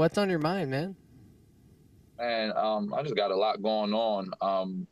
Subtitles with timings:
[0.00, 0.96] what's on your mind, man?
[2.18, 4.30] And um, I just got a lot going on.
[4.40, 4.86] Um,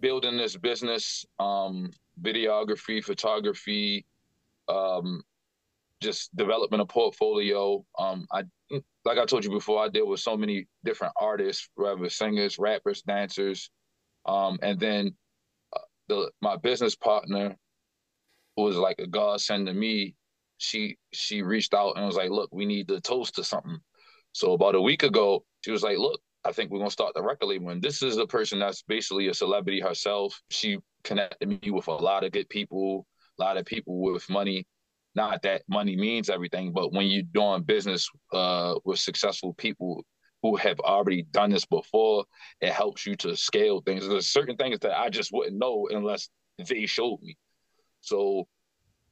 [0.00, 1.90] building this business, um,
[2.20, 4.04] videography, photography,
[4.68, 5.22] um,
[6.02, 7.82] just developing a portfolio.
[7.98, 8.42] Um, I
[9.06, 13.00] like I told you before, I deal with so many different artists, whether singers, rappers,
[13.00, 13.70] dancers,
[14.26, 15.14] um, and then
[15.74, 17.56] uh, the my business partner
[18.56, 20.14] who was like a godsend to me.
[20.58, 23.78] She she reached out and was like, "Look, we need to toast to something."
[24.32, 27.22] So about a week ago, she was like, "Look, I think we're gonna start the
[27.22, 30.40] record label." And this is a person that's basically a celebrity herself.
[30.50, 33.06] She connected me with a lot of good people,
[33.38, 34.66] a lot of people with money.
[35.14, 40.04] Not that money means everything, but when you're doing business uh, with successful people
[40.42, 42.24] who have already done this before,
[42.60, 44.06] it helps you to scale things.
[44.06, 46.28] There's certain things that I just wouldn't know unless
[46.58, 47.38] they showed me.
[48.00, 48.46] So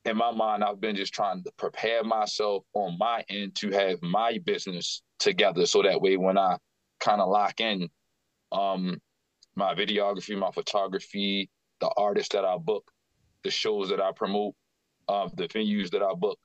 [0.05, 4.03] in my mind, I've been just trying to prepare myself on my end to have
[4.03, 6.57] my business together so that way when I
[6.99, 7.89] kind of lock in
[8.51, 9.01] um,
[9.55, 11.51] my videography, my photography,
[11.81, 12.91] the artists that I book,
[13.45, 14.55] the shows that I promote,
[15.09, 16.39] uh, the venues that I book,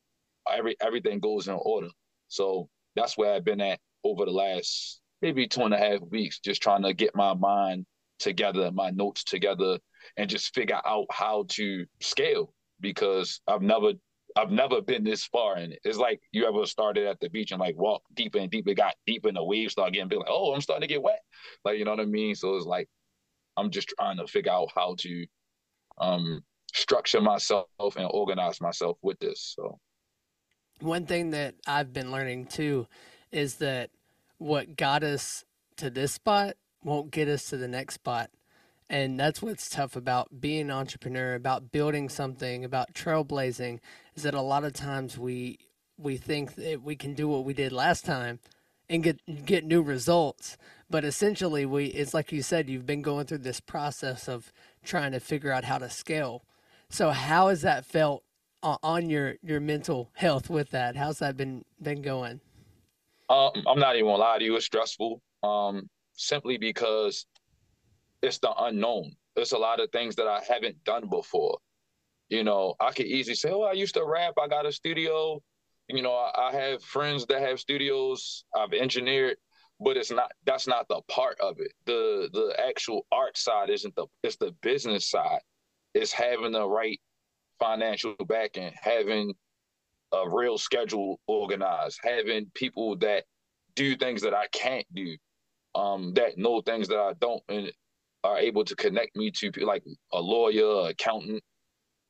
[0.52, 1.89] every everything goes in order.
[2.27, 6.39] So that's where I've been at over the last maybe two and a half weeks,
[6.39, 7.86] just trying to get my mind
[8.19, 9.80] together, my notes together,
[10.16, 13.94] and just figure out how to scale because I've never
[14.36, 15.80] I've never been this far in it.
[15.83, 18.95] It's like you ever started at the beach and like walk deeper and deeper, got
[19.08, 20.20] deeper, and the waves start getting big.
[20.20, 21.22] Like, oh, I'm starting to get wet.
[21.66, 22.36] Like, you know what I mean?
[22.36, 22.88] So it's like
[23.55, 25.25] I'm just trying to figure out how to
[26.00, 29.55] um structure myself and organize myself with this.
[29.55, 29.80] So
[30.80, 32.88] one thing that I've been learning too
[33.31, 33.89] is that
[34.38, 35.44] what got us
[35.78, 38.30] to this spot won't get us to the next spot.
[38.89, 43.80] And that's what's tough about being an entrepreneur, about building something, about trailblazing,
[44.16, 45.59] is that a lot of times we
[45.97, 48.39] we think that we can do what we did last time
[48.89, 50.58] and get get new results.
[50.89, 54.53] But essentially we it's like you said, you've been going through this process of
[54.83, 56.45] trying to figure out how to scale.
[56.89, 58.23] So how has that felt
[58.64, 60.95] on your your mental health with that?
[60.95, 62.39] How's that been been going?
[63.30, 65.21] Um, I'm not even gonna lie to you, it's stressful.
[65.43, 67.25] Um, simply because
[68.22, 69.11] it's the unknown.
[69.36, 71.58] There's a lot of things that I haven't done before.
[72.30, 74.33] You know, I could easily say, "Oh, I used to rap.
[74.42, 75.42] I got a studio."
[75.88, 78.44] You know, I, I have friends that have studios.
[78.55, 79.38] I've engineered,
[79.80, 80.32] but it's not.
[80.45, 81.72] That's not the part of it.
[81.86, 84.08] The the actual art side isn't the.
[84.23, 85.42] It's the business side.
[85.94, 86.99] It's having the right
[87.60, 89.34] financial backing, having
[90.11, 93.26] a real schedule organized, having people that
[93.76, 95.16] do things that I can't do,
[95.76, 97.72] um, that know things that I don't, and
[98.23, 99.83] are able to connect me to like
[100.14, 101.44] a lawyer, accountant,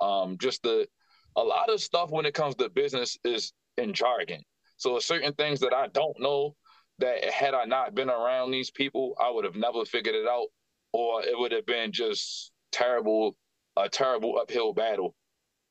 [0.01, 0.87] um, just the
[1.35, 4.41] a lot of stuff when it comes to business is in jargon.
[4.77, 6.55] So certain things that I don't know
[6.99, 10.47] that had I not been around these people, I would have never figured it out,
[10.93, 13.35] or it would have been just terrible,
[13.75, 15.15] a terrible uphill battle.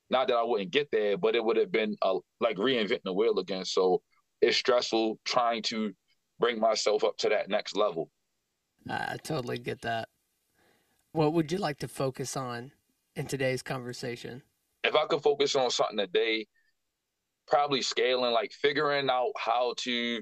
[0.09, 3.13] Not that I wouldn't get there, but it would have been a, like reinventing the
[3.13, 3.65] wheel again.
[3.65, 4.01] So
[4.41, 5.91] it's stressful trying to
[6.39, 8.09] bring myself up to that next level.
[8.89, 10.07] I totally get that.
[11.17, 12.73] What would you like to focus on
[13.15, 14.43] in today's conversation?
[14.83, 16.45] If I could focus on something today,
[17.47, 20.21] probably scaling, like figuring out how to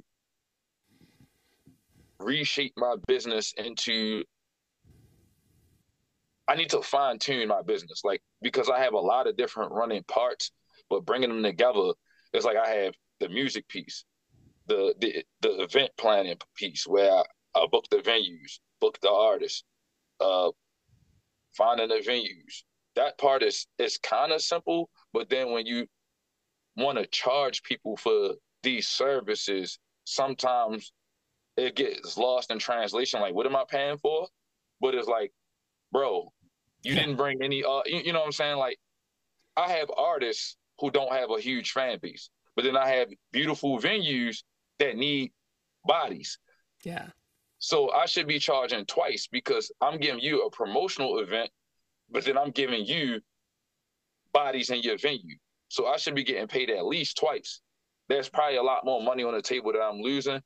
[2.22, 4.24] reshape my business into
[6.48, 9.74] I need to fine tune my business, like because I have a lot of different
[9.74, 10.54] running parts,
[10.90, 11.92] but bringing them together,
[12.32, 14.06] it's like I have the music piece,
[14.68, 17.24] the the, the event planning piece where I,
[17.54, 19.66] I book the venues, book the artists,
[20.22, 20.52] uh,
[21.56, 22.64] finding the venues.
[22.96, 25.88] That part is is kind of simple, but then when you
[26.78, 28.32] want to charge people for
[28.64, 30.94] these services, sometimes
[31.58, 33.22] it gets lost in translation.
[33.22, 34.28] Like, what am I paying for?
[34.82, 35.32] But it's like,
[35.92, 36.32] bro,
[36.84, 37.64] you didn't bring any.
[37.64, 38.58] Uh, you, you know what I'm saying?
[38.58, 38.78] Like,
[39.56, 43.80] I have artists who don't have a huge fan base, but then I have beautiful
[43.80, 44.44] venues
[44.80, 45.32] that need
[45.86, 46.38] bodies.
[46.84, 47.08] Yeah.
[47.66, 51.50] So I should be charging twice because I'm giving you a promotional event,
[52.12, 53.22] but then I'm giving you
[54.32, 55.36] bodies in your venue.
[55.70, 57.62] So I should be getting paid at least twice.
[58.08, 60.42] There's probably a lot more money on the table that I'm losing.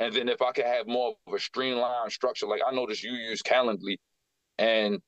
[0.00, 3.12] And then if I could have more of a streamlined structure, like I noticed you
[3.12, 3.98] use Calendly,
[4.58, 4.98] and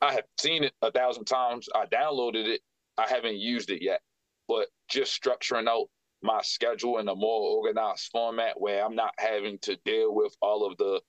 [0.00, 1.68] I have seen it a thousand times.
[1.74, 2.62] I downloaded it.
[2.96, 4.00] I haven't used it yet.
[4.48, 5.88] But just structuring out
[6.22, 10.66] my schedule in a more organized format where I'm not having to deal with all
[10.66, 11.00] of the,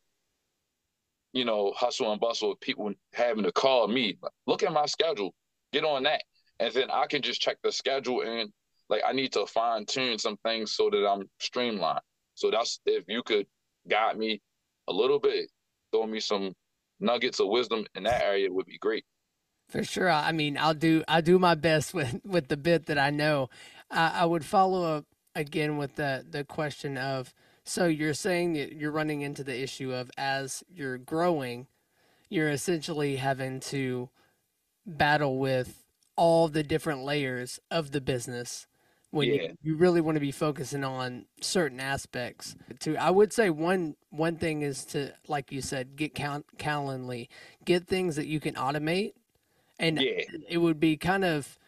[1.34, 4.18] you know, hustle and bustle of people having to call me.
[4.48, 5.34] Look at my schedule,
[5.74, 6.24] get on that.
[6.60, 8.52] And then I can just check the schedule and
[8.90, 12.02] like I need to fine tune some things so that I'm streamlined.
[12.36, 13.48] So that's if you could
[13.90, 14.42] guide me
[14.88, 15.50] a little bit,
[15.92, 16.54] throw me some
[17.00, 19.04] nuggets of wisdom in that area would be great.
[19.70, 20.10] For sure.
[20.10, 23.50] I mean, I'll do I do my best with with the bit that I know.
[23.92, 25.06] Uh, I would follow up
[25.36, 27.34] again with the the question of
[27.64, 31.68] so you're saying that you're running into the issue of as you're growing,
[32.30, 34.10] you're essentially having to
[34.86, 35.84] battle with
[36.16, 38.68] all the different layers of the business
[39.12, 39.42] when yeah.
[39.42, 43.96] you, you really want to be focusing on certain aspects to i would say one
[44.10, 47.28] one thing is to like you said get count calendly
[47.66, 49.14] get things that you can automate
[49.80, 50.22] and yeah.
[50.50, 51.60] it would be kind of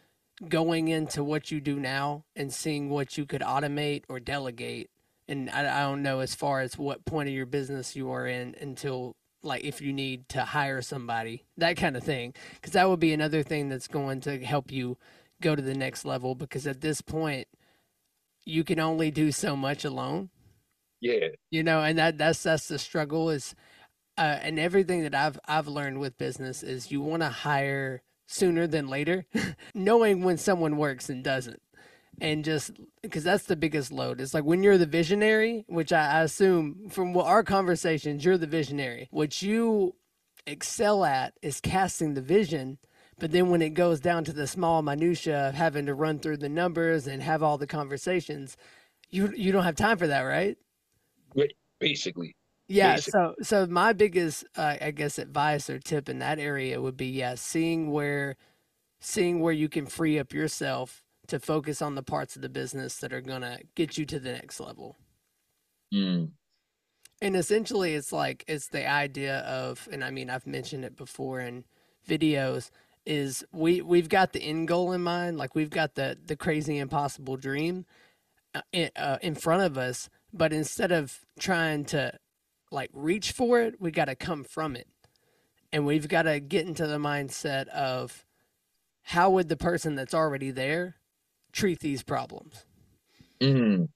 [0.49, 4.89] going into what you do now and seeing what you could automate or delegate.
[5.27, 8.27] And I, I don't know as far as what point of your business you are
[8.27, 12.33] in until like if you need to hire somebody that kind of thing.
[12.55, 14.97] Because that would be another thing that's going to help you
[15.41, 17.47] go to the next level because at this point
[18.45, 20.29] you can only do so much alone.
[21.01, 21.29] Yeah.
[21.51, 23.55] You know and that that's that's the struggle is
[24.17, 28.67] uh, and everything that i've i've learned with business is you want to hire sooner
[28.67, 29.25] than later
[29.73, 31.61] knowing when someone works and doesn't
[32.21, 32.71] and just
[33.01, 37.17] because that's the biggest load it's like when you're the visionary which I, assume from
[37.17, 39.95] our conversations you're the visionary what you
[40.45, 42.77] excel at is casting the vision
[43.19, 46.37] but then when it goes down to the small minutia of having to run through
[46.37, 48.57] the numbers and have all the conversations,
[49.09, 50.57] you you don't have time for that, right?
[51.79, 52.35] Basically.
[52.73, 52.95] Yeah.
[52.95, 53.11] Basically.
[53.11, 57.07] So so my biggest uh, I guess advice or tip in that area would be
[57.07, 58.35] yeah, seeing where
[58.99, 62.97] seeing where you can free up yourself to focus on the parts of the business
[62.97, 64.97] that are gonna get you to the next level.
[65.93, 66.31] Mm.
[67.21, 71.39] And essentially, it's like it's the idea of, and I mean, I've mentioned it before
[71.39, 71.65] in
[72.07, 72.69] videos
[73.05, 76.77] is we we've got the end goal in mind like we've got the the crazy
[76.77, 77.85] impossible dream
[78.55, 82.13] uh, in, uh, in front of us but instead of trying to
[82.73, 84.87] like reach for it we got to come from it
[85.71, 88.25] and we've got to get into the mindset of
[89.03, 90.95] how would the person that's already there
[91.51, 92.65] treat these problems
[93.39, 93.87] mm.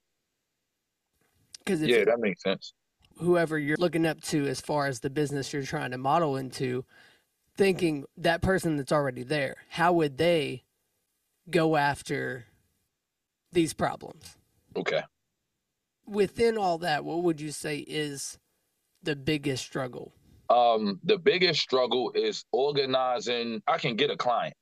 [1.68, 2.72] yeah that makes sense
[3.18, 6.84] whoever you're looking up to as far as the business you're trying to model into
[7.58, 10.64] thinking that person that's already there, how would they
[11.50, 12.46] go after
[13.52, 14.36] these problems?
[14.76, 15.02] Okay.
[16.06, 18.38] Within all that, what would you say is
[19.02, 20.12] the biggest struggle?
[20.50, 23.62] Um, the biggest struggle is organizing.
[23.66, 24.54] I can get a client.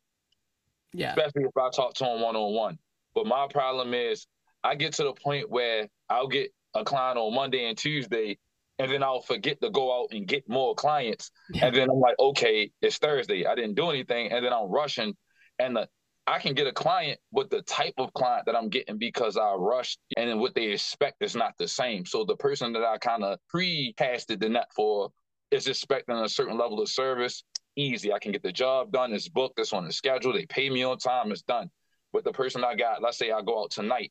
[0.92, 1.10] Yeah.
[1.10, 2.78] Especially if I talk to them one on one.
[3.14, 4.26] But my problem is
[4.64, 8.38] I get to the point where I'll get a client on Monday and Tuesday
[8.78, 11.30] and then I'll forget to go out and get more clients.
[11.52, 11.66] Yeah.
[11.66, 13.46] And then I'm like, okay, it's Thursday.
[13.46, 14.32] I didn't do anything.
[14.32, 15.14] And then I'm rushing.
[15.58, 15.88] And the,
[16.28, 19.54] I can get a client, but the type of client that I'm getting because I
[19.54, 22.04] rushed and what they expect is not the same.
[22.04, 25.12] So the person that I kind of pre-casted the net for
[25.52, 27.44] is expecting a certain level of service.
[27.76, 28.12] Easy.
[28.12, 29.12] I can get the job done.
[29.12, 29.60] It's booked.
[29.60, 30.32] It's on the schedule.
[30.32, 31.30] They pay me on time.
[31.30, 31.70] It's done.
[32.12, 34.10] But the person I got, let's say I go out tonight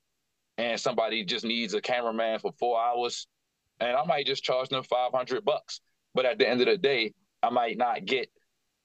[0.57, 3.27] and somebody just needs a cameraman for four hours
[3.79, 5.81] and I might just charge them 500 bucks.
[6.13, 7.13] But at the end of the day,
[7.43, 8.29] I might not get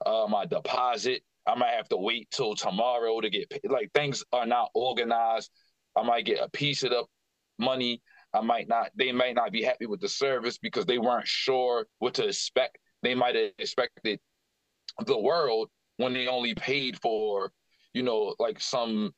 [0.05, 1.23] uh, my deposit.
[1.51, 3.69] I might have to wait till tomorrow to get paid.
[3.69, 5.51] Like things are not organized.
[5.97, 7.05] I might get a piece of the
[7.59, 8.01] money.
[8.33, 11.87] I might not, they might not be happy with the service because they weren't sure
[11.99, 12.79] what to expect.
[13.03, 14.21] They might have expected
[15.07, 17.51] the world when they only paid for,
[17.95, 19.11] you know, like some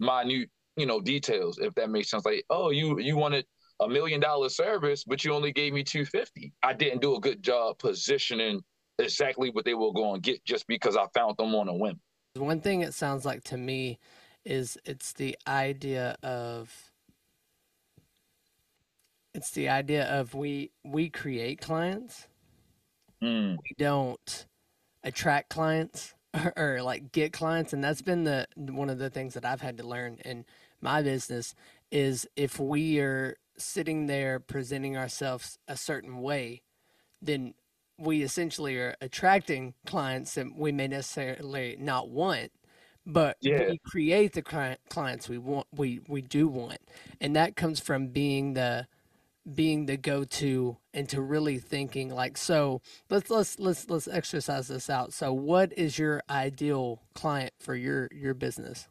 [0.00, 2.24] minute, you know, details, if that makes sense.
[2.24, 3.44] Like, oh, you you wanted
[3.80, 6.54] a million dollar service, but you only gave me 250.
[6.62, 8.62] I didn't do a good job positioning
[9.02, 12.00] exactly what they were going to get just because I found them on a whim.
[12.34, 13.98] One thing it sounds like to me
[14.44, 16.90] is it's the idea of
[19.34, 22.28] it's the idea of we we create clients.
[23.22, 23.56] Mm.
[23.56, 24.46] We don't
[25.04, 29.34] attract clients or, or like get clients and that's been the one of the things
[29.34, 30.44] that I've had to learn in
[30.80, 31.54] my business
[31.90, 36.62] is if we are sitting there presenting ourselves a certain way,
[37.20, 37.54] then
[38.02, 42.50] we essentially are attracting clients that we may necessarily not want
[43.04, 43.70] but yeah.
[43.70, 46.78] we create the clients we want we we do want
[47.20, 48.86] and that comes from being the
[49.54, 52.80] being the go-to and to really thinking like so
[53.10, 58.08] let's let's let's let's exercise this out so what is your ideal client for your
[58.12, 58.86] your business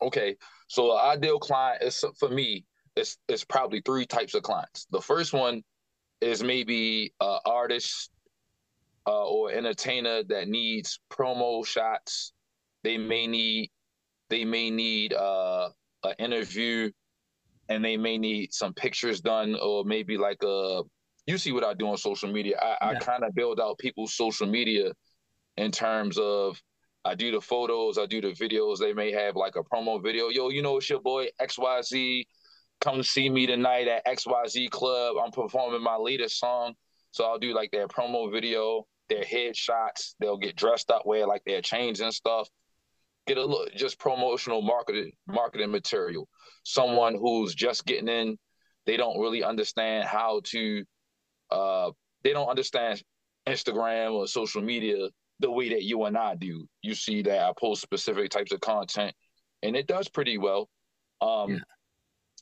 [0.00, 0.36] okay
[0.68, 2.64] so the ideal client is for me
[2.96, 4.86] it's it's probably three types of clients.
[4.90, 5.62] The first one
[6.20, 8.10] is maybe an artist
[9.06, 12.32] uh, or entertainer that needs promo shots.
[12.82, 13.70] They may need
[14.28, 15.68] they may need uh,
[16.02, 16.90] an interview
[17.68, 20.82] and they may need some pictures done or maybe like a
[21.26, 22.56] you see what I do on social media.
[22.60, 22.76] I, yeah.
[22.90, 24.92] I kind of build out people's social media
[25.56, 26.60] in terms of
[27.04, 28.78] I do the photos, I do the videos.
[28.78, 30.28] They may have like a promo video.
[30.28, 32.24] Yo, you know it's your boy XYZ.
[32.80, 35.16] Come see me tonight at XYZ Club.
[35.22, 36.74] I'm performing my latest song.
[37.10, 40.14] So I'll do like their promo video, their headshots.
[40.20, 42.48] They'll get dressed up, wear like their chains and stuff.
[43.26, 46.28] Get a look, just promotional marketing marketing material.
[46.64, 48.36] Someone who's just getting in,
[48.84, 50.84] they don't really understand how to
[51.50, 51.90] uh
[52.22, 53.02] they don't understand
[53.48, 55.08] Instagram or social media
[55.40, 56.66] the way that you and I do.
[56.82, 59.14] You see that I post specific types of content,
[59.62, 60.68] and it does pretty well.
[61.20, 61.58] Um, yeah.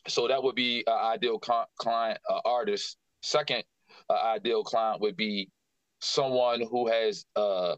[0.09, 2.97] So that would be an ideal client uh, artist.
[3.23, 3.65] Second,
[4.11, 5.51] uh, ideal client would be
[6.01, 7.77] someone who has uh,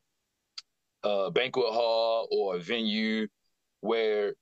[1.05, 3.29] a banquet hall or a venue
[3.81, 4.35] where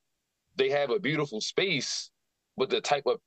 [0.56, 2.10] they have a beautiful space,
[2.56, 3.18] but the type of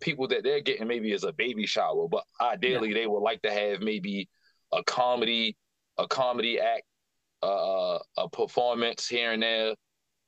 [0.00, 2.06] people that they're getting maybe is a baby shower.
[2.08, 2.94] But ideally, yeah.
[2.94, 4.28] they would like to have maybe
[4.72, 5.56] a comedy
[5.98, 6.84] a comedy act,
[7.42, 9.74] uh, a performance here and there,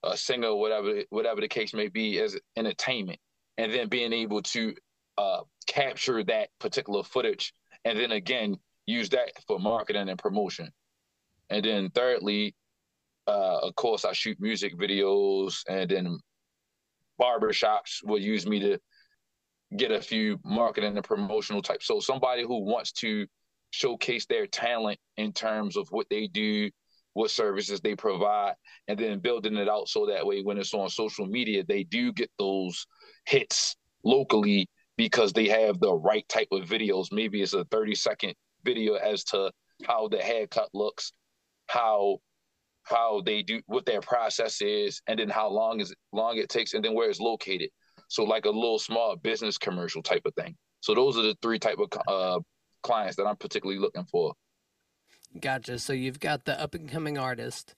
[0.02, 3.18] a singer, whatever whatever the case may be, as entertainment,
[3.58, 4.74] and then being able to
[5.18, 7.52] uh, capture that particular footage,
[7.84, 10.70] and then again use that for marketing and promotion.
[11.50, 12.54] And then thirdly,
[13.26, 16.18] uh, of course, I shoot music videos, and then
[17.20, 18.78] barbershops will use me to
[19.76, 21.82] get a few marketing and promotional type.
[21.82, 23.26] So somebody who wants to
[23.70, 26.70] showcase their talent in terms of what they do,
[27.12, 28.54] what services they provide,
[28.86, 32.12] and then building it out so that way when it's on social media, they do
[32.12, 32.86] get those
[33.28, 34.66] hits locally
[34.96, 37.12] because they have the right type of videos.
[37.12, 39.50] Maybe it's a 30 second video as to
[39.84, 41.12] how the haircut looks,
[41.66, 42.18] how
[42.84, 46.72] how they do what their process is, and then how long is long it takes,
[46.72, 47.68] and then where it's located.
[48.08, 50.56] So like a little small business commercial type of thing.
[50.80, 52.40] So those are the three type of uh,
[52.82, 54.32] clients that I'm particularly looking for.
[55.38, 55.78] Gotcha.
[55.78, 57.74] So you've got the up and coming artist,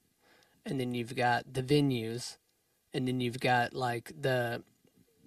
[0.64, 2.36] and then you've got the venues,
[2.94, 4.62] and then you've got like the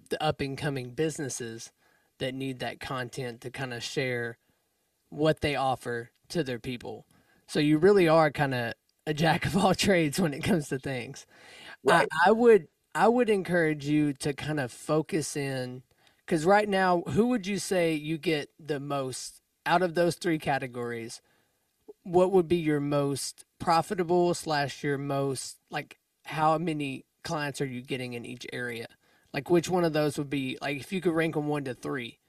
[0.08, 1.72] the up and coming businesses
[2.18, 4.38] that need that content to kind of share
[5.10, 7.06] what they offer to their people.
[7.46, 8.74] So you really are kind of
[9.06, 11.26] a jack of all trades when it comes to things.
[11.82, 12.08] Right.
[12.24, 15.82] I, I would I would encourage you to kind of focus in
[16.24, 20.38] because right now, who would you say you get the most out of those three
[20.38, 21.20] categories,
[22.02, 27.82] what would be your most profitable slash your most like how many clients are you
[27.82, 28.86] getting in each area?
[29.34, 31.74] Like which one of those would be like if you could rank them one to
[31.74, 32.20] three?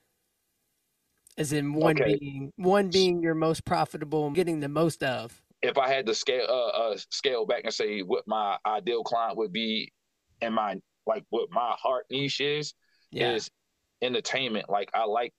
[1.37, 2.17] As in one okay.
[2.19, 5.39] being one being your most profitable, getting the most of.
[5.61, 9.37] If I had to scale uh, uh scale back and say what my ideal client
[9.37, 9.93] would be,
[10.41, 12.73] and my like what my heart niche is,
[13.11, 13.33] yeah.
[13.33, 13.51] is
[14.01, 14.67] entertainment.
[14.67, 15.31] Like I like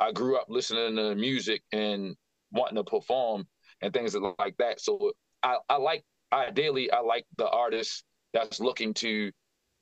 [0.00, 2.16] I grew up listening to music and
[2.50, 3.46] wanting to perform
[3.82, 4.80] and things like that.
[4.80, 5.12] So
[5.42, 9.30] I, I like ideally I like the artists that's looking to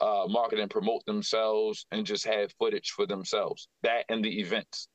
[0.01, 3.69] uh, market and promote themselves and just have footage for themselves.
[3.83, 4.89] That and the events.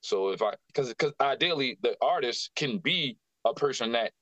[0.00, 4.12] So if I because because ideally the artist can be a person that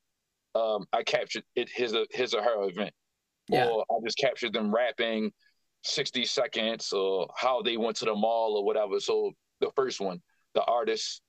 [0.54, 2.92] um, I captured it his his or her event,
[3.48, 3.68] yeah.
[3.68, 5.32] or I just captured them rapping
[5.82, 9.00] sixty seconds or how they went to the mall or whatever.
[9.00, 10.22] So the first one,
[10.54, 11.20] the artist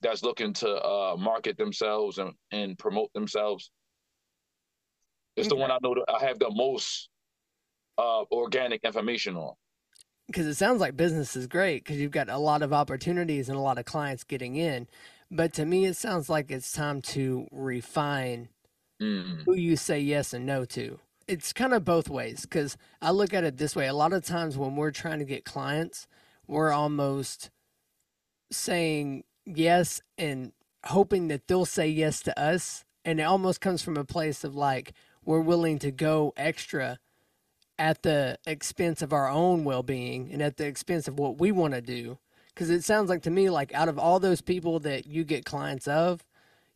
[0.00, 3.70] that's looking to uh, market themselves and, and promote themselves.
[5.36, 5.56] It's okay.
[5.56, 7.08] the one I know that I have the most
[7.98, 9.54] uh, organic information on.
[10.26, 13.58] Because it sounds like business is great because you've got a lot of opportunities and
[13.58, 14.88] a lot of clients getting in.
[15.30, 18.48] But to me, it sounds like it's time to refine
[19.00, 19.42] mm.
[19.44, 20.98] who you say yes and no to.
[21.26, 23.86] It's kind of both ways because I look at it this way.
[23.86, 26.06] A lot of times when we're trying to get clients,
[26.46, 27.50] we're almost
[28.50, 30.52] saying yes and
[30.84, 32.84] hoping that they'll say yes to us.
[33.04, 34.92] And it almost comes from a place of like,
[35.24, 36.98] we're willing to go extra
[37.78, 41.52] at the expense of our own well being and at the expense of what we
[41.52, 42.18] want to do.
[42.48, 45.44] Because it sounds like to me, like out of all those people that you get
[45.44, 46.24] clients of,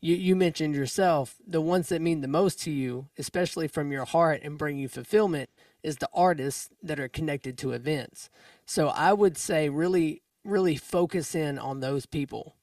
[0.01, 4.05] you, you mentioned yourself, the ones that mean the most to you, especially from your
[4.05, 5.51] heart and bring you fulfillment,
[5.83, 8.29] is the artists that are connected to events.
[8.67, 12.57] So I would say, really really focus in on those people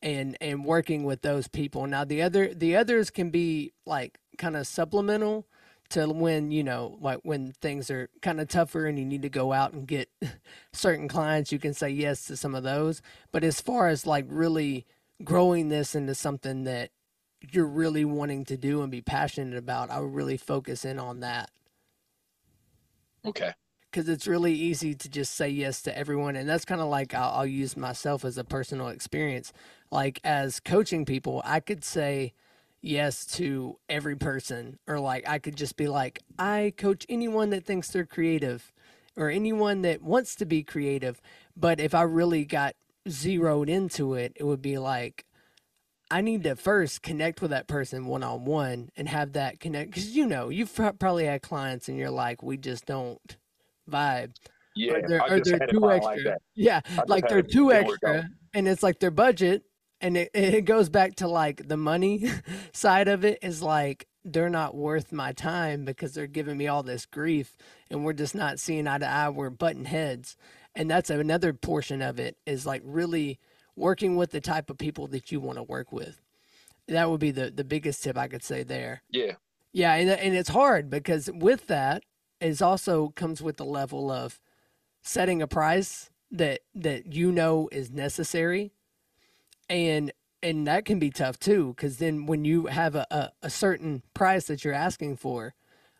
[0.00, 4.56] and and working with those people now the other the others can be like kind
[4.56, 5.44] of supplemental
[5.90, 9.28] to when you know like when things are kind of tougher and you need to
[9.28, 10.08] go out and get
[10.72, 13.02] certain clients you can say yes to some of those
[13.32, 14.86] but as far as like really
[15.24, 16.90] growing this into something that
[17.52, 21.20] you're really wanting to do and be passionate about i would really focus in on
[21.20, 21.50] that
[23.24, 23.52] Okay.
[23.90, 26.36] Because it's really easy to just say yes to everyone.
[26.36, 29.52] And that's kind of like I'll, I'll use myself as a personal experience.
[29.90, 32.34] Like, as coaching people, I could say
[32.80, 37.64] yes to every person, or like I could just be like, I coach anyone that
[37.64, 38.72] thinks they're creative
[39.16, 41.20] or anyone that wants to be creative.
[41.56, 42.76] But if I really got
[43.08, 45.24] zeroed into it, it would be like,
[46.10, 49.90] I need to first connect with that person one on one and have that connect.
[49.90, 53.36] Because you know, you've probably had clients and you're like, we just don't
[53.90, 54.34] vibe.
[54.74, 56.30] Yeah, or they're, or they're had a too extra.
[56.30, 58.16] like yeah, I like they're too it worked out.
[58.16, 59.64] extra, and it's like their budget,
[60.00, 62.30] and it it goes back to like the money
[62.72, 66.82] side of it is like they're not worth my time because they're giving me all
[66.82, 67.56] this grief,
[67.90, 69.28] and we're just not seeing eye to eye.
[69.30, 70.36] We're butting heads,
[70.74, 73.38] and that's another portion of it is like really
[73.76, 76.20] working with the type of people that you want to work with.
[76.88, 79.02] That would be the the biggest tip I could say there.
[79.10, 79.34] Yeah.
[79.72, 82.02] Yeah, and and it's hard because with that
[82.40, 84.40] is also comes with the level of
[85.02, 88.72] setting a price that that you know is necessary,
[89.68, 93.50] and and that can be tough too because then when you have a, a, a
[93.50, 95.54] certain price that you're asking for,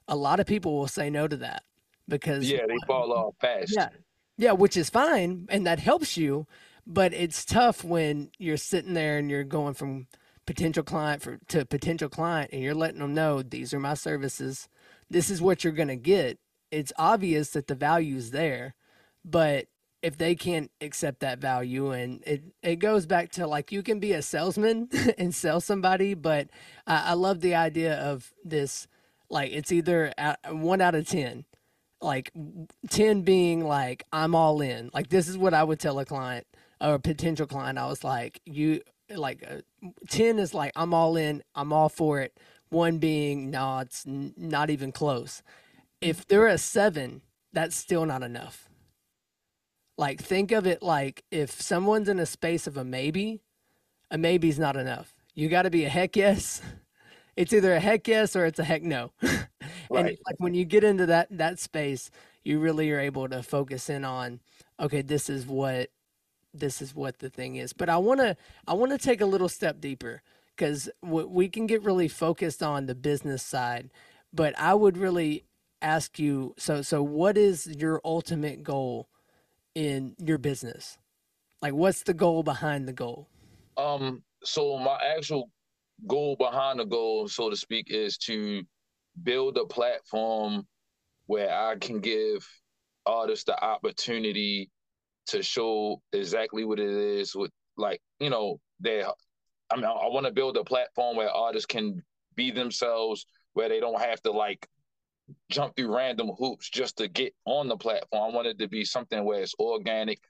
[0.06, 1.64] a lot of people will say no to that
[2.06, 3.74] because Yeah, they fall off fast.
[3.74, 3.88] yeah.
[4.36, 6.46] Yeah, which is fine and that helps you,
[6.86, 10.06] but it's tough when you're sitting there and you're going from
[10.46, 14.68] potential client for, to potential client and you're letting them know these are my services.
[15.10, 16.38] This is what you're going to get.
[16.70, 18.74] It's obvious that the value is there,
[19.24, 19.66] but
[20.02, 23.98] if they can't accept that value and it, it goes back to like you can
[23.98, 24.88] be a salesman
[25.18, 26.48] and sell somebody, but
[26.86, 28.86] I, I love the idea of this
[29.30, 30.12] like it's either
[30.50, 31.44] one out of 10
[32.00, 32.32] like
[32.90, 34.90] 10 being like i'm all in.
[34.94, 36.46] Like this is what i would tell a client
[36.80, 37.78] or a potential client.
[37.78, 38.80] I was like you
[39.14, 42.38] like uh, 10 is like i'm all in i'm all for it.
[42.70, 45.42] One being no it's n- not even close.
[46.00, 48.67] If they're a 7 that's still not enough
[49.98, 53.42] like think of it like if someone's in a space of a maybe
[54.10, 55.14] a maybe's not enough.
[55.34, 56.62] You got to be a heck yes.
[57.36, 59.12] It's either a heck yes or it's a heck no.
[59.94, 60.08] And Right.
[60.08, 62.10] it's like when you get into that that space
[62.44, 64.40] you really are able to focus in on
[64.80, 65.90] okay this is what
[66.54, 67.72] this is what the thing is.
[67.72, 70.22] But i want to i want to take a little step deeper
[70.56, 73.90] because w- we can get really focused on the business side.
[74.32, 75.44] But i would really
[75.82, 79.08] ask you so so what is your ultimate goal
[79.78, 80.98] in your business?
[81.62, 83.28] Like what's the goal behind the goal?
[83.76, 85.50] Um, so my actual
[86.08, 88.64] goal behind the goal, so to speak, is to
[89.22, 90.66] build a platform
[91.26, 92.44] where I can give
[93.06, 94.68] artists the opportunity
[95.28, 99.04] to show exactly what it is with like, you know, they
[99.70, 102.02] I mean, I want to build a platform where artists can
[102.34, 104.66] be themselves, where they don't have to like
[105.50, 108.30] jump through random hoops just to get on the platform.
[108.30, 110.20] I want it to be something where it's organic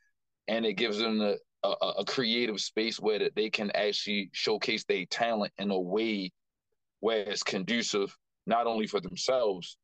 [0.49, 4.85] and it gives them the, a, a creative space where that they can actually showcase
[4.85, 6.33] their talent in a way
[7.01, 9.77] where it's conducive not only for themselves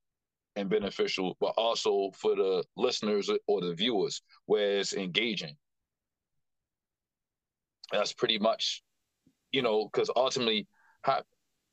[0.57, 5.57] and beneficial, but also for the listeners or the viewers, where it's engaging.
[7.92, 8.83] That's pretty much,
[9.53, 10.66] you know, because ultimately,
[11.03, 11.22] how,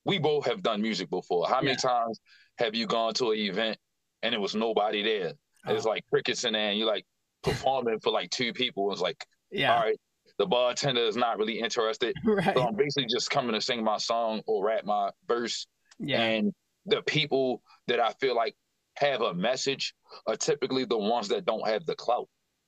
[0.05, 1.47] we both have done music before.
[1.47, 2.19] How many times
[2.57, 3.77] have you gone to an event
[4.23, 5.33] and it was nobody there?
[5.67, 5.89] It's Oh.
[5.89, 7.05] like crickets in there, and you're like
[7.43, 8.91] performing for like two people.
[8.91, 9.97] It's like, yeah all right,
[10.37, 12.15] the bartender is not really interested.
[12.25, 15.67] right So I'm basically just coming to sing my song or rap my verse.
[15.99, 16.53] yeah And
[16.85, 18.55] the people that I feel like
[18.97, 19.93] have a message
[20.25, 22.27] are typically the ones that don't have the clout.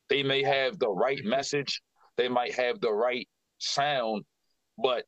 [0.10, 1.30] They may have the right mm-hmm.
[1.30, 1.82] message,
[2.18, 4.24] they might have the right sound,
[4.78, 5.06] but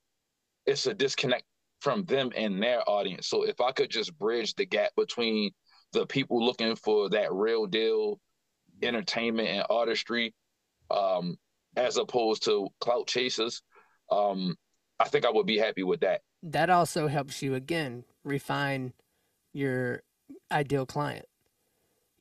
[0.66, 1.44] it's a disconnect
[1.86, 3.28] from them and their audience.
[3.28, 5.52] So if I could just bridge the gap between
[5.94, 8.20] the people looking for that real deal
[8.82, 10.34] entertainment and artistry,
[10.90, 11.38] um,
[11.78, 13.62] as opposed to clout chasers,
[14.12, 14.56] um,
[15.00, 16.22] I think I would be happy with that.
[16.42, 18.94] that also helps you again refine
[19.54, 20.02] your
[20.52, 21.28] ideal client.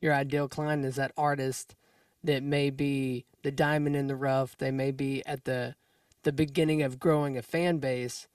[0.02, 1.74] Your ideal client is that artist
[2.22, 4.58] that may be the diamond in the rough.
[4.58, 5.74] They may be at the
[6.22, 8.28] the beginning of growing a fan base,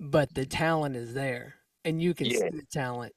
[0.00, 2.38] but the talent is there, and you can Yeah.
[2.38, 3.14] see the talent,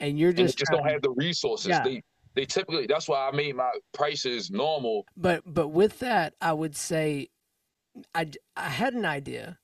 [0.00, 1.68] and you're and just, just don't to- have the resources.
[1.68, 1.84] Yeah.
[1.84, 2.02] They
[2.34, 5.06] they typically that's why I made my prices normal.
[5.16, 7.28] But but with that, I would say,
[8.14, 9.58] I, I had an idea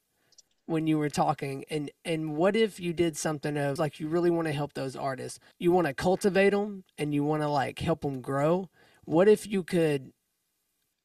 [0.67, 4.31] when you were talking, and and what if you did something of like you really
[4.31, 7.79] want to help those artists, you want to cultivate them, and you want to like
[7.81, 8.69] help them grow.
[9.05, 10.13] What if you could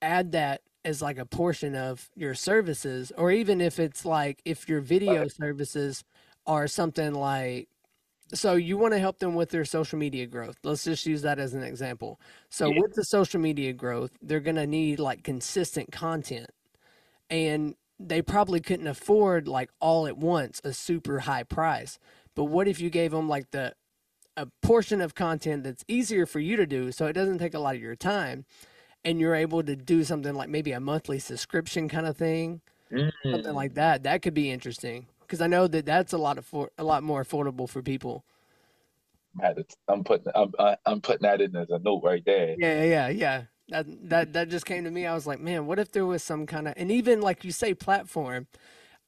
[0.01, 4.69] add that as like a portion of your services, or even if it's like if
[4.69, 6.03] your video services
[6.47, 7.67] are something like
[8.33, 10.57] so you want to help them with their social media growth.
[10.63, 12.19] Let's just use that as an example.
[12.49, 12.79] So yeah.
[12.81, 16.49] with the social media growth, they're going to need like consistent content.
[17.29, 21.99] And they probably couldn't afford like all at once a super high price.
[22.35, 23.73] But what if you gave them like the
[24.37, 27.59] a portion of content that's easier for you to do so it doesn't take a
[27.59, 28.43] lot of your time
[29.05, 32.59] and you're able to do something like maybe a monthly subscription kind of thing,
[32.91, 33.11] mm.
[33.23, 34.03] something like that.
[34.03, 37.03] That could be interesting because I know that that's a lot of for, a lot
[37.03, 38.25] more affordable for people.
[39.87, 40.53] I'm putting I'm
[40.85, 42.55] I'm putting that in as a note right there.
[42.57, 43.43] Yeah, yeah, yeah.
[43.69, 45.05] That that that just came to me.
[45.05, 47.51] I was like, man, what if there was some kind of and even like you
[47.51, 48.47] say platform,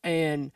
[0.03, 0.51] and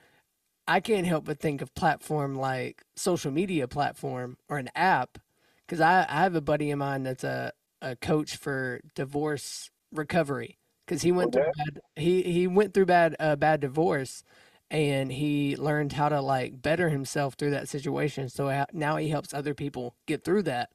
[0.68, 5.18] I can't help but think of platform like social media platform or an app,
[5.66, 10.58] because I I have a buddy of mine that's a a coach for divorce recovery
[10.86, 11.44] because he went okay.
[11.44, 14.24] through bad, he he went through bad uh, bad divorce
[14.72, 18.30] and he learned how to like better himself through that situation.
[18.30, 20.70] So now he helps other people get through that.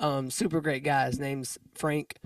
[0.00, 1.06] Um, super great guy.
[1.06, 2.16] His name's Frank.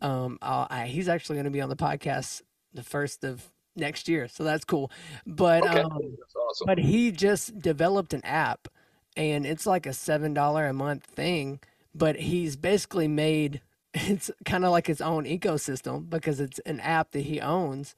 [0.00, 4.28] Um, I, he's actually going to be on the podcast the first of next year,
[4.28, 4.90] so that's cool.
[5.26, 5.80] But okay.
[5.80, 6.66] um, awesome.
[6.66, 8.68] but he just developed an app,
[9.16, 11.60] and it's like a seven dollar a month thing.
[11.94, 13.60] But he's basically made
[13.94, 17.94] it's kind of like his own ecosystem because it's an app that he owns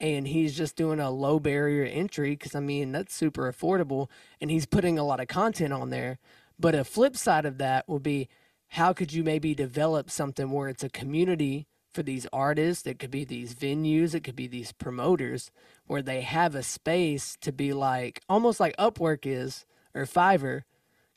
[0.00, 4.08] and he's just doing a low barrier entry because I mean that's super affordable
[4.40, 6.18] and he's putting a lot of content on there.
[6.58, 8.28] But a flip side of that would be
[8.68, 13.10] how could you maybe develop something where it's a community for these artists, it could
[13.10, 15.50] be these venues, it could be these promoters
[15.86, 20.62] where they have a space to be like almost like Upwork is or Fiverr,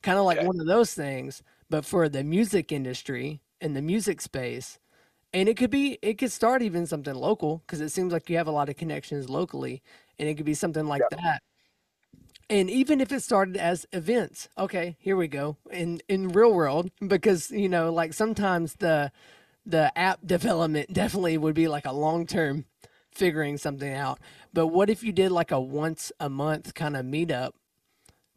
[0.02, 4.22] kind of like one of those things, but for the music industry and the music
[4.22, 4.80] space
[5.34, 8.38] and it could be it could start even something local because it seems like you
[8.38, 9.82] have a lot of connections locally
[10.18, 11.18] and it could be something like yeah.
[11.18, 11.44] that
[12.50, 16.90] and even if it started as events okay here we go in in real world
[17.08, 19.12] because you know like sometimes the
[19.66, 22.66] the app development definitely would be like a long term
[23.12, 24.20] figuring something out
[24.54, 27.52] but what if you did like a once a month kind of meetup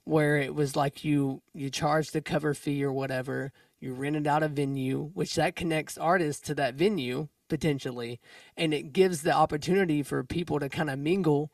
[0.09, 4.43] where it was like you you charged the cover fee or whatever you rented out
[4.43, 8.19] a venue, which that connects artists to that venue potentially,
[8.57, 11.53] and it gives the opportunity for people to kind of mingle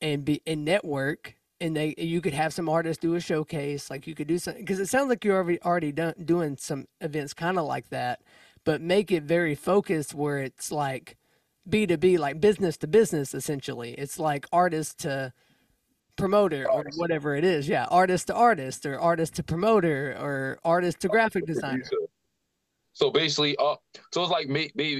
[0.00, 1.36] and be and network.
[1.60, 4.62] And they, you could have some artists do a showcase, like you could do something
[4.62, 8.22] because it sounds like you're already already done, doing some events kind of like that,
[8.64, 11.18] but make it very focused where it's like
[11.68, 13.34] B to B, like business to business.
[13.34, 15.34] Essentially, it's like artists to
[16.20, 17.68] promoter or whatever it is.
[17.68, 21.84] Yeah, artist to artist or artist to promoter or artist to graphic designer.
[22.92, 23.76] So basically, uh,
[24.12, 24.48] so it's like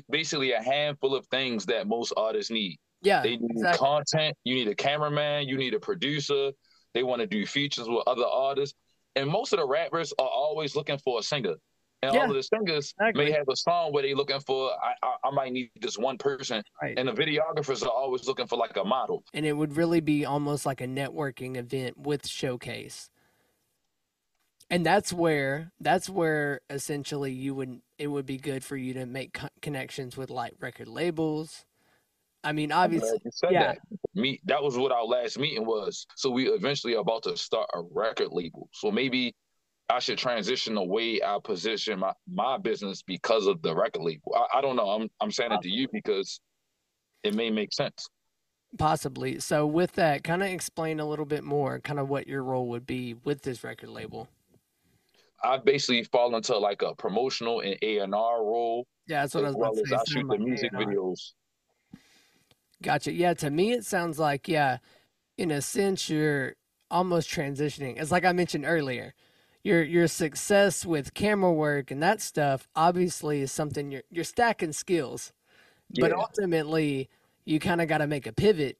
[0.08, 2.78] basically a handful of things that most artists need.
[3.02, 3.86] Yeah, they need exactly.
[3.86, 4.36] content.
[4.44, 5.48] You need a cameraman.
[5.48, 6.52] You need a producer.
[6.94, 8.76] They want to do features with other artists,
[9.16, 11.54] and most of the rappers are always looking for a singer.
[12.02, 14.94] And yeah, all of the singers may have a song where they're looking for, I,
[15.06, 16.62] I, I might need this one person.
[16.80, 16.98] Right.
[16.98, 19.22] And the videographers are always looking for like a model.
[19.34, 23.10] And it would really be almost like a networking event with Showcase.
[24.70, 29.04] And that's where, that's where essentially you would, it would be good for you to
[29.04, 31.66] make co- connections with like record labels.
[32.42, 33.18] I mean, obviously,
[33.50, 33.74] yeah.
[33.74, 33.78] That.
[34.14, 36.06] Me, that was what our last meeting was.
[36.16, 38.70] So we eventually are about to start a record label.
[38.72, 39.34] So maybe
[39.90, 44.34] I should transition the way I position my, my business because of the record label.
[44.36, 44.88] I, I don't know.
[44.88, 46.40] I'm I'm saying it to you because
[47.24, 48.08] it may make sense.
[48.78, 49.40] Possibly.
[49.40, 52.68] So with that, kind of explain a little bit more, kind of what your role
[52.68, 54.28] would be with this record label.
[55.42, 58.86] I basically fall into like a promotional and A and R role.
[59.06, 59.96] Yeah, that's what I was well about to say.
[59.96, 60.84] I shoot the music A&R.
[60.84, 61.32] videos.
[62.82, 63.12] Gotcha.
[63.12, 64.78] Yeah, to me it sounds like yeah,
[65.36, 66.54] in a sense you're
[66.90, 68.00] almost transitioning.
[68.00, 69.14] It's like I mentioned earlier
[69.62, 74.72] your your success with camera work and that stuff obviously is something you're you're stacking
[74.72, 75.32] skills.
[75.90, 76.08] Yeah.
[76.08, 77.08] But ultimately
[77.44, 78.78] you kind of got to make a pivot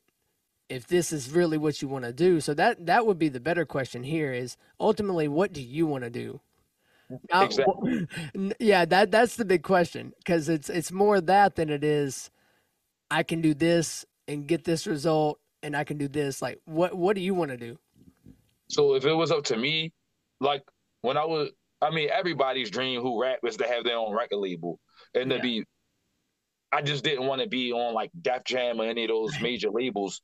[0.69, 2.41] if this is really what you want to do.
[2.41, 6.05] So that that would be the better question here is ultimately what do you want
[6.05, 6.41] to do?
[7.33, 8.07] Exactly.
[8.61, 12.31] yeah, that that's the big question because it's it's more that than it is
[13.11, 16.97] I can do this and get this result and I can do this like what
[16.97, 17.79] what do you want to do?
[18.69, 19.93] So if it was up to me,
[20.41, 20.63] like
[21.03, 21.51] when I was,
[21.81, 24.79] I mean, everybody's dream who rap is to have their own record label
[25.15, 25.65] and to be.
[26.73, 29.71] I just didn't want to be on like Def Jam or any of those major
[29.71, 30.23] labels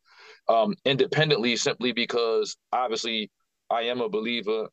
[0.49, 3.31] um, independently, simply because obviously
[3.69, 4.69] I am a believer,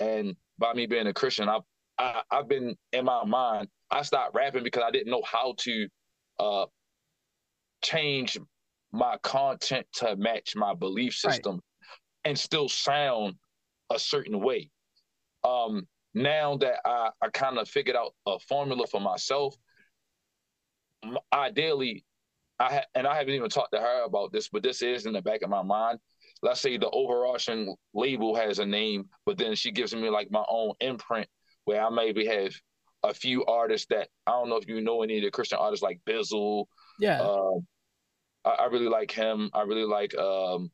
[0.00, 1.62] and by me being a Christian, I've
[1.98, 3.68] I, i have been in my mind.
[3.90, 5.88] I stopped rapping because I didn't know how to
[6.40, 6.66] uh,
[7.82, 8.38] change
[8.92, 12.30] my content to match my belief system right.
[12.30, 13.34] and still sound
[13.90, 14.70] a certain way.
[15.44, 19.54] Um, now that I, I kind of figured out a formula for myself,
[21.32, 22.04] ideally,
[22.58, 25.12] I ha- and I haven't even talked to her about this, but this is in
[25.12, 25.98] the back of my mind.
[26.42, 30.44] Let's say the overarching label has a name, but then she gives me like my
[30.48, 31.28] own imprint
[31.64, 32.52] where I maybe have
[33.02, 35.82] a few artists that I don't know if you know any of the Christian artists
[35.82, 36.66] like Bizzle.
[36.98, 37.22] Yeah.
[37.22, 37.58] Uh,
[38.44, 39.50] I, I, really like him.
[39.52, 40.70] I really like um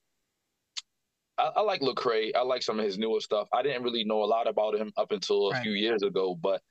[1.41, 2.33] I, I, like Lecrae.
[2.37, 3.49] I like some of his newer stuff.
[3.53, 5.63] I didn't really know a lot about him up until a right.
[5.63, 6.63] few years ago, but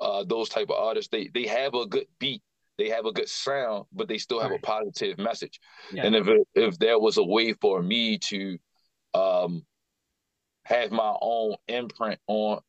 [0.00, 2.42] uh, those type of artists, they they have a good beat,
[2.78, 4.60] they have a good sound, but they still have right.
[4.62, 5.60] a positive message.
[5.92, 6.06] Yeah.
[6.06, 8.58] And if if there was a way for me to
[9.14, 9.62] um,
[10.64, 12.60] have my own imprint on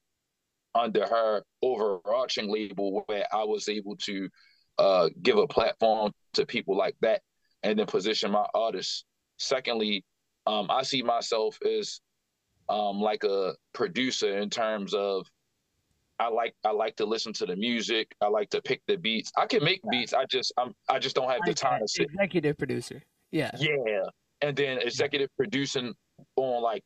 [0.73, 4.29] under her overarching label, where I was able to
[4.77, 7.21] uh, give a platform to people like that,
[7.63, 9.05] and then position my artists.
[9.37, 10.05] Secondly,
[10.47, 12.01] um, I see myself as
[12.69, 15.27] um, like a producer in terms of
[16.19, 18.13] I like I like to listen to the music.
[18.21, 19.31] I like to pick the beats.
[19.37, 20.13] I can make beats.
[20.13, 22.07] I just I'm I just don't have the time to sit.
[22.13, 23.01] Executive producer.
[23.31, 23.49] Yeah.
[23.57, 24.03] Yeah.
[24.41, 25.93] And then executive producing
[26.35, 26.83] on like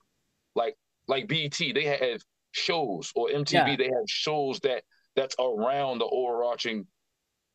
[0.55, 0.75] like
[1.07, 2.21] like BET, they have
[2.53, 3.75] shows or MTV, yeah.
[3.75, 4.83] they have shows that
[5.17, 6.87] that's around the overarching,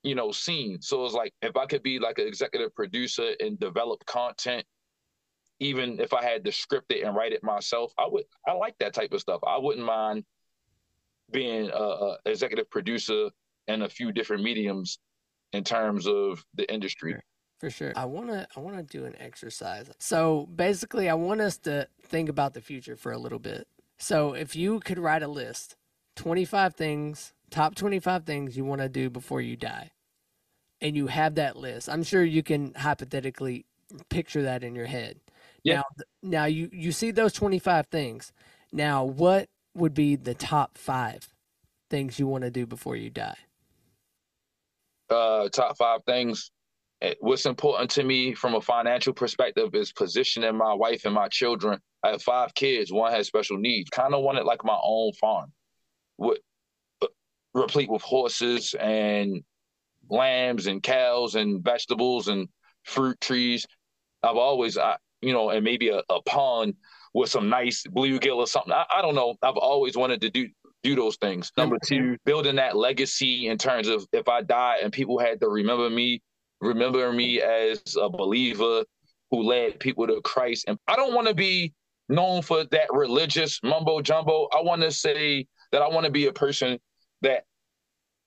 [0.02, 0.82] you know, scene.
[0.82, 4.64] So it's like if I could be like an executive producer and develop content
[5.60, 8.76] even if I had to script it and write it myself, I would I like
[8.78, 9.40] that type of stuff.
[9.46, 10.24] I wouldn't mind
[11.30, 13.28] being a, a executive producer
[13.68, 14.98] in a few different mediums
[15.52, 17.14] in terms of the industry.
[17.60, 17.92] For sure.
[17.94, 19.90] I want to I want to do an exercise.
[19.98, 23.68] So basically I want us to think about the future for a little bit.
[23.98, 25.76] So if you could write a list,
[26.16, 29.90] 25 things, top 25 things you want to do before you die.
[30.80, 31.90] And you have that list.
[31.90, 33.66] I'm sure you can hypothetically
[34.08, 35.20] picture that in your head.
[35.64, 35.74] Yeah.
[35.74, 35.84] Now,
[36.22, 38.32] now you you see those 25 things.
[38.72, 41.28] Now, what would be the top 5
[41.88, 43.36] things you want to do before you die?
[45.08, 46.50] Uh top 5 things
[47.02, 51.28] eh, what's important to me from a financial perspective is positioning my wife and my
[51.28, 51.78] children.
[52.02, 52.92] I have five kids.
[52.92, 53.90] One has special needs.
[53.90, 55.52] Kind of want it like my own farm,
[56.16, 56.38] with
[57.02, 57.08] uh,
[57.54, 59.42] replete with horses and
[60.08, 62.48] lambs and cows and vegetables and
[62.84, 63.66] fruit trees.
[64.22, 66.74] I've always I, you know, and maybe a, a pond
[67.14, 68.72] with some nice bluegill or something.
[68.72, 69.34] I, I don't know.
[69.42, 70.48] I've always wanted to do
[70.82, 71.52] do those things.
[71.56, 75.48] Number two, building that legacy in terms of if I die and people had to
[75.48, 76.22] remember me,
[76.60, 78.84] remember me as a believer
[79.30, 80.64] who led people to Christ.
[80.68, 81.74] And I don't want to be
[82.08, 84.48] known for that religious mumbo jumbo.
[84.52, 86.78] I want to say that I want to be a person
[87.22, 87.44] that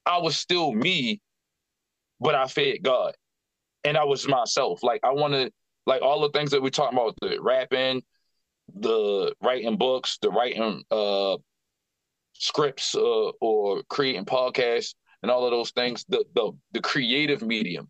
[0.06, 1.22] I was still me,
[2.20, 3.16] but I fed God
[3.84, 4.84] and I was myself.
[4.84, 5.52] Like I want to
[5.86, 8.02] like all the things that we're talking about the rapping
[8.76, 11.36] the writing books the writing uh
[12.34, 17.90] scripts uh, or creating podcasts and all of those things the, the the creative medium.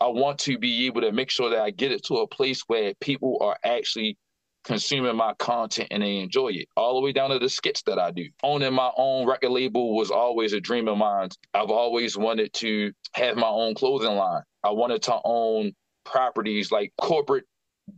[0.00, 2.62] I want to be able to make sure that i get it to a place
[2.66, 4.18] where people are actually
[4.64, 6.68] consuming my content and they enjoy it.
[6.76, 8.28] All the way down to the skits that i do.
[8.42, 11.28] Owning my own record label was always a dream of mine.
[11.52, 14.42] I've always wanted to have my own clothing line.
[14.64, 15.72] I wanted to own
[16.04, 17.44] properties like corporate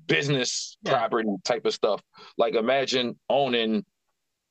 [0.06, 0.92] business yeah.
[0.92, 2.02] property type of stuff.
[2.38, 3.84] Like imagine owning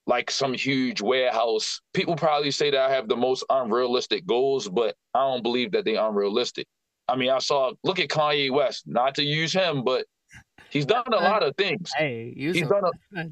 [0.07, 1.81] like some huge warehouse.
[1.93, 5.85] People probably say that I have the most unrealistic goals, but I don't believe that
[5.85, 6.67] they're unrealistic.
[7.07, 10.05] I mean, I saw look at Kanye West, not to use him, but
[10.69, 11.91] he's done a lot of things.
[11.95, 13.25] Hey, he's done a,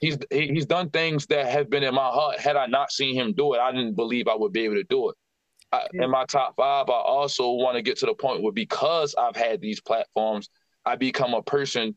[0.00, 2.38] he's he's done things that have been in my heart.
[2.38, 4.84] Had I not seen him do it, I didn't believe I would be able to
[4.84, 5.16] do it
[5.92, 9.36] in my top five, I also want to get to the point where because I've
[9.36, 10.48] had these platforms,
[10.84, 11.94] I become a person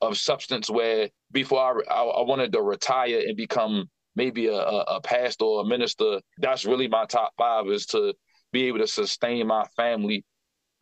[0.00, 4.80] of substance where before I, I, I wanted to retire and become maybe a, a,
[4.96, 8.14] a pastor or a minister, that's really my top five is to
[8.52, 10.24] be able to sustain my family,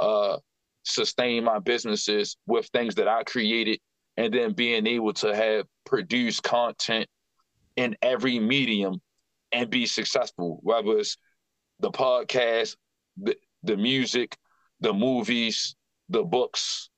[0.00, 0.36] uh,
[0.84, 3.78] sustain my businesses with things that I created,
[4.16, 7.06] and then being able to have produce content
[7.76, 9.00] in every medium
[9.52, 11.16] and be successful, whether it's
[11.80, 12.76] the podcast,
[13.16, 14.36] the, the music,
[14.80, 15.74] the movies,
[16.08, 16.90] the books,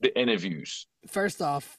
[0.00, 0.86] the interviews.
[1.06, 1.78] First off,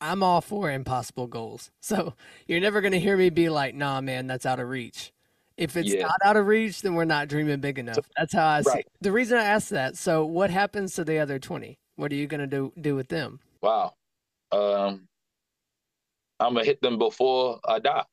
[0.00, 1.70] I'm all for impossible goals.
[1.80, 2.14] So
[2.48, 5.12] you're never going to hear me be like, nah, man, that's out of reach.
[5.56, 6.02] If it's yeah.
[6.02, 8.08] not out of reach, then we're not dreaming big enough.
[8.16, 8.64] That's how I right.
[8.64, 11.78] see The reason I asked that, so what happens to the other 20?
[11.94, 13.40] What are you going to do do with them?
[13.62, 13.94] Wow.
[14.52, 15.08] Um,
[16.40, 18.04] I'm going to hit them before I die.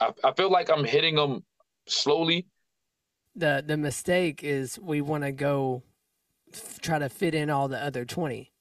[0.00, 1.44] I, I feel like I'm hitting them
[1.86, 2.46] slowly
[3.34, 5.82] the the mistake is we want to go
[6.52, 8.52] f- try to fit in all the other 20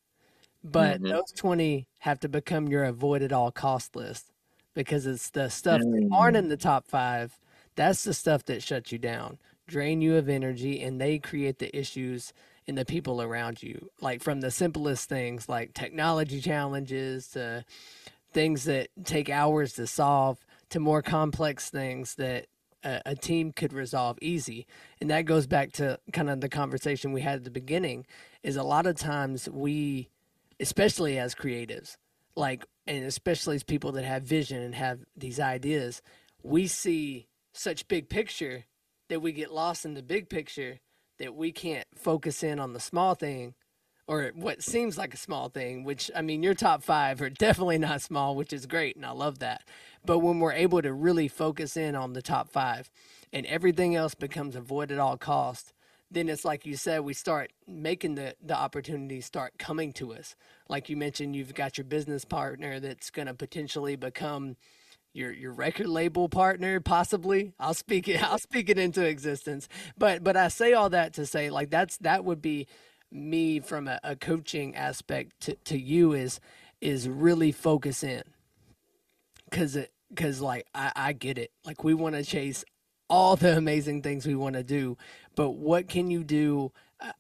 [0.64, 1.12] but mm-hmm.
[1.12, 4.32] those 20 have to become your avoid at all cost list
[4.74, 7.38] because it's the stuff that aren't in the top five.
[7.76, 11.76] That's the stuff that shuts you down, drain you of energy, and they create the
[11.78, 12.34] issues
[12.68, 13.90] in the people around you.
[14.02, 17.66] Like from the simplest things like technology challenges to
[18.34, 22.46] things that take hours to solve to more complex things that
[22.84, 24.66] a, a, team could resolve easy.
[25.00, 28.06] And that goes back to kind of the conversation we had at the beginning
[28.44, 30.10] is a lot of times we,
[30.60, 31.98] especially as creatives,
[32.36, 36.02] like, and especially as people that have vision and have these ideas,
[36.44, 38.66] we see such big picture
[39.10, 40.80] that we get lost in the big picture
[41.20, 43.54] that we can't focus in on the small thing
[44.12, 47.78] or what seems like a small thing, which I mean, your top five are definitely
[47.78, 48.98] not small, which is great.
[48.98, 49.64] And I love that.
[50.06, 52.92] But when we're able to really focus in on the top five
[53.32, 55.72] and everything else becomes avoid at all cost,
[56.12, 60.36] then it's like you said, we start making the, the opportunities start coming to us.
[60.68, 64.58] Like you mentioned, you've got your business partner that's going to potentially become
[65.14, 70.24] your your record label partner possibly i'll speak it i'll speak it into existence but
[70.24, 72.66] but i say all that to say like that's that would be
[73.12, 76.40] me from a, a coaching aspect to, to you is
[76.80, 78.24] is really focus in.
[79.50, 81.52] Because it because like I, I get it.
[81.66, 82.64] Like we want to chase
[83.10, 84.98] all the amazing things we want to do
[85.36, 86.72] but what can you do?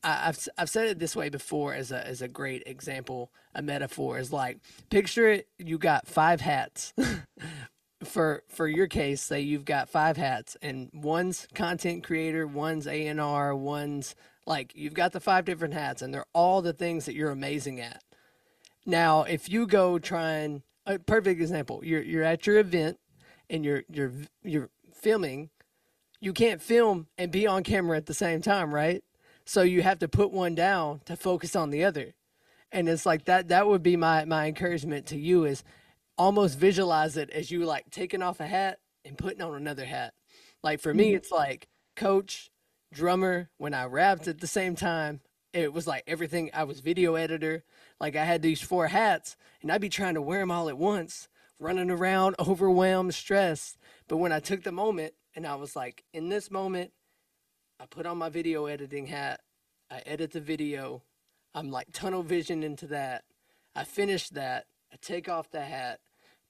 [0.03, 3.63] I, have I've said it this way before as a as a great example a
[3.63, 4.59] metaphor is like
[4.91, 6.93] picture it you got five hats.
[8.03, 13.55] For for your case say you've got five hats and one's content creator one's A&R
[13.55, 17.31] one's like you've got the five different hats and they're all the things that you're
[17.31, 18.03] amazing at.
[18.85, 22.97] Now, if you go try and a perfect example, you're you're at your event
[23.49, 24.11] and you're you're
[24.43, 25.49] you're filming,
[26.19, 29.03] you can't film and be on camera at the same time, right?
[29.45, 32.13] So you have to put one down to focus on the other.
[32.71, 35.63] And it's like that that would be my my encouragement to you is
[36.17, 40.13] almost visualize it as you like taking off a hat and putting on another hat.
[40.63, 41.17] Like for me, mm-hmm.
[41.17, 42.51] it's like coach,
[42.93, 45.21] drummer, when I rapped at the same time,
[45.53, 46.49] it was like everything.
[46.53, 47.63] I was video editor.
[47.99, 50.77] Like I had these four hats, and I'd be trying to wear them all at
[50.77, 51.27] once,
[51.59, 53.77] running around, overwhelmed, stressed.
[54.07, 56.91] But when I took the moment and I was like, in this moment,
[57.79, 59.41] I put on my video editing hat.
[59.89, 61.03] I edit the video.
[61.53, 63.23] I'm like tunnel vision into that.
[63.75, 64.67] I finish that.
[64.93, 65.99] I take off the hat,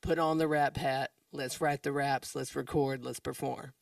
[0.02, 1.12] put on the rap hat.
[1.32, 2.36] Let's write the raps.
[2.36, 3.04] Let's record.
[3.06, 3.74] Let's perform.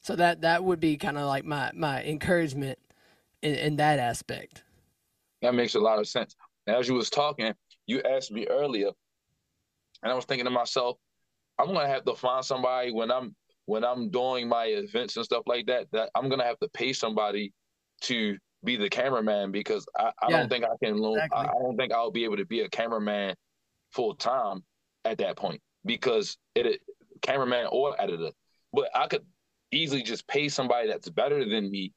[0.00, 2.78] So that that would be kind of like my my encouragement
[3.42, 4.62] in, in that aspect.
[5.42, 6.34] That makes a lot of sense.
[6.66, 7.54] As you was talking,
[7.86, 8.90] you asked me earlier,
[10.02, 10.96] and I was thinking to myself,
[11.58, 13.34] I'm gonna have to find somebody when I'm
[13.66, 15.86] when I'm doing my events and stuff like that.
[15.92, 17.52] That I'm gonna have to pay somebody
[18.02, 21.02] to be the cameraman because I, I yeah, don't think I can.
[21.02, 21.38] Exactly.
[21.38, 23.34] I, I don't think I'll be able to be a cameraman
[23.92, 24.62] full time
[25.04, 26.80] at that point because it
[27.22, 28.30] cameraman or editor.
[28.72, 29.24] But I could
[29.72, 31.92] easily just pay somebody that's better than me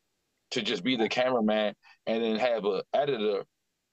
[0.51, 1.73] to just be the cameraman
[2.07, 3.43] and then have a editor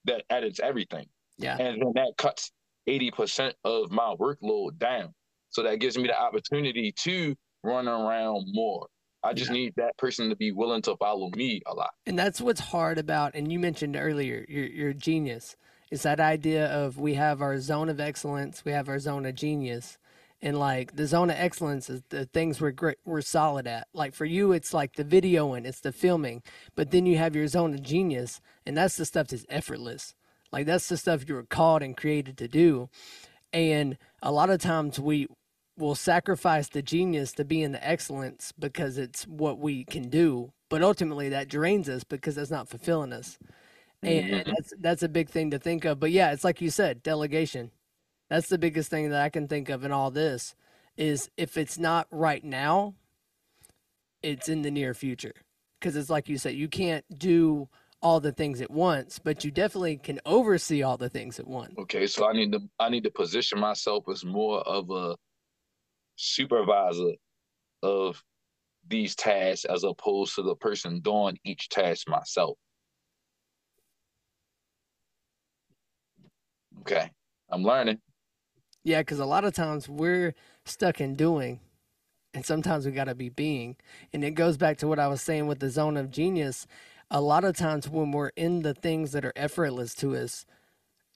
[0.04, 1.06] that edits everything.
[1.38, 1.56] Yeah.
[1.56, 2.50] And then that cuts
[2.88, 5.14] 80% of my workload down.
[5.50, 8.88] So that gives me the opportunity to run around more.
[9.22, 9.56] I just yeah.
[9.56, 11.90] need that person to be willing to follow me a lot.
[12.06, 15.56] And that's what's hard about and you mentioned earlier, you're genius.
[15.90, 19.34] It's that idea of we have our zone of excellence, we have our zone of
[19.34, 19.98] genius
[20.40, 23.88] and like the zone of excellence is the things we're great, we're solid at.
[23.92, 26.42] Like for you, it's like the videoing, it's the filming,
[26.74, 30.14] but then you have your zone of genius, and that's the stuff that's effortless.
[30.52, 32.88] Like that's the stuff you were called and created to do,
[33.52, 35.26] and a lot of times we
[35.76, 40.52] will sacrifice the genius to be in the excellence because it's what we can do,
[40.68, 43.38] but ultimately that drains us because that's not fulfilling us.
[44.02, 44.50] And mm-hmm.
[44.50, 45.98] that's that's a big thing to think of.
[45.98, 47.72] But yeah, it's like you said, delegation
[48.28, 50.54] that's the biggest thing that I can think of in all this
[50.96, 52.94] is if it's not right now,
[54.22, 55.34] it's in the near future.
[55.78, 57.68] Because it's like you said, you can't do
[58.02, 61.74] all the things at once, but you definitely can oversee all the things at once.
[61.78, 65.16] Okay, so I need to I need to position myself as more of a
[66.16, 67.12] supervisor
[67.82, 68.22] of
[68.88, 72.56] these tasks as opposed to the person doing each task myself.
[76.80, 77.10] Okay,
[77.50, 78.00] I'm learning.
[78.88, 80.34] Yeah, because a lot of times we're
[80.64, 81.60] stuck in doing,
[82.32, 83.76] and sometimes we got to be being.
[84.14, 86.66] And it goes back to what I was saying with the zone of genius.
[87.10, 90.46] A lot of times when we're in the things that are effortless to us,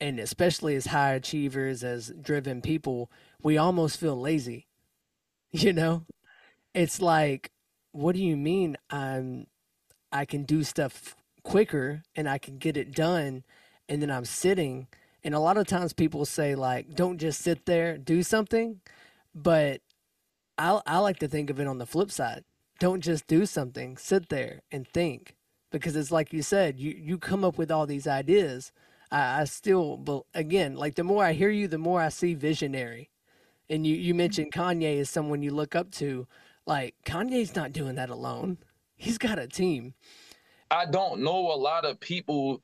[0.03, 3.11] and especially as high achievers, as driven people,
[3.43, 4.67] we almost feel lazy.
[5.55, 6.05] You know,
[6.75, 7.53] it's like,
[7.93, 9.47] what do you mean I'm
[10.11, 13.45] I can do stuff quicker and I can get it done,
[13.89, 14.89] and then I'm sitting
[15.25, 18.81] and a lot of times people say like, don't just sit there, do something.
[19.35, 19.81] But
[20.59, 22.45] I I like to think of it on the flip side.
[22.79, 23.97] Don't just do something.
[23.97, 25.37] Sit there and think
[25.71, 26.79] because it's like you said.
[26.79, 28.73] You you come up with all these ideas.
[29.11, 33.11] I, I still, again, like the more I hear you, the more I see visionary.
[33.71, 36.27] And you you mentioned Kanye is someone you look up to.
[36.67, 38.59] Like Kanye's not doing that alone.
[38.97, 39.95] He's got a team.
[40.71, 42.63] I don't know a lot of people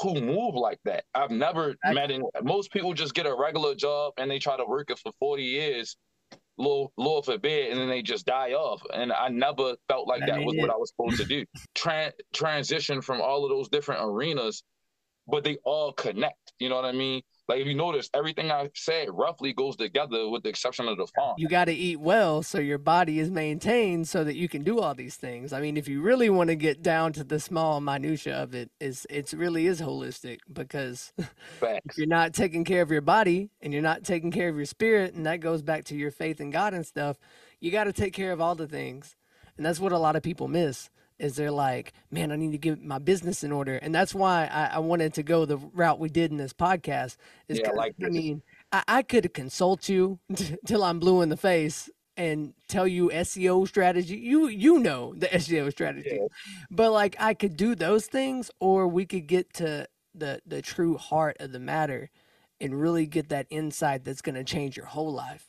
[0.00, 1.04] who move like that.
[1.14, 2.10] I've never I, met.
[2.42, 5.44] Most people just get a regular job and they try to work it for forty
[5.44, 5.96] years,
[6.56, 8.82] Lord, Lord forbid, and then they just die off.
[8.92, 11.44] And I never felt like that, was what I was supposed to do.
[11.76, 14.62] Tran- transition from all of those different arenas,
[15.26, 16.52] but they all connect.
[16.58, 17.22] You know what I mean?
[17.48, 21.06] Like if you notice, everything I said roughly goes together with the exception of the
[21.06, 21.38] font.
[21.38, 24.80] You got to eat well so your body is maintained so that you can do
[24.80, 25.54] all these things.
[25.54, 28.70] I mean, if you really want to get down to the small minutia of it,
[28.80, 33.72] is it's really is holistic because if you're not taking care of your body and
[33.72, 36.50] you're not taking care of your spirit, and that goes back to your faith in
[36.50, 37.16] God and stuff,
[37.60, 39.16] you got to take care of all the things,
[39.56, 42.58] and that's what a lot of people miss is they're like, man, I need to
[42.58, 45.98] get my business in order, and that's why I, I wanted to go the route
[45.98, 47.16] we did in this podcast.
[47.48, 48.42] Is yeah, I, like I mean,
[48.72, 50.18] I, I could consult you
[50.66, 54.16] till I'm blue in the face and tell you SEO strategy.
[54.16, 56.26] You you know the SEO strategy, yeah.
[56.70, 60.96] but like I could do those things, or we could get to the the true
[60.96, 62.10] heart of the matter
[62.60, 65.47] and really get that insight that's going to change your whole life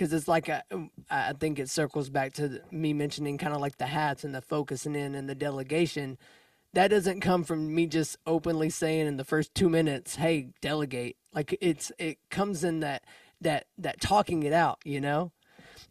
[0.00, 3.60] because it's like a, um, I think it circles back to me mentioning kind of
[3.60, 6.16] like the hats and the focusing in and the delegation.
[6.72, 11.16] That doesn't come from me just openly saying in the first two minutes, "Hey, delegate."
[11.34, 13.04] Like it's it comes in that
[13.42, 15.32] that that talking it out, you know.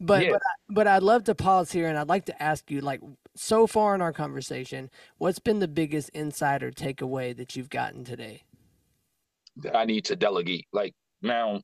[0.02, 0.32] But yeah.
[0.32, 3.02] but I, but I'd love to pause here and I'd like to ask you, like,
[3.36, 4.90] so far in our conversation,
[5.20, 8.42] what's been the biggest insight or takeaway that you've gotten today?
[9.58, 10.66] That I need to delegate.
[10.74, 11.62] Like now,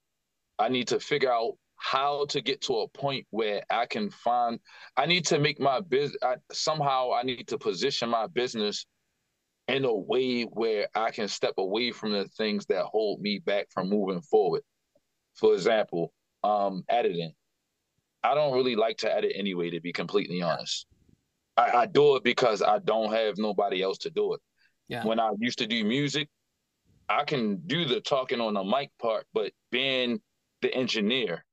[0.60, 4.60] I need to figure out how to get to a point where I can find
[4.98, 6.18] I need to make my business
[6.52, 8.88] somehow I need to position my business
[9.68, 13.68] in a way where I can step away from the things that hold me back
[13.72, 14.64] from moving forward.
[15.36, 16.12] For example,
[16.44, 17.34] um, editing.
[18.24, 20.88] I don't really like to edit anyway, to be completely honest.
[21.56, 24.40] I, I do it because I don't have nobody else to do it.
[24.88, 25.06] Yeah.
[25.06, 26.30] When I used to do music,
[27.10, 30.20] I can do the talking on the mic part, but being
[30.62, 31.46] the engineer,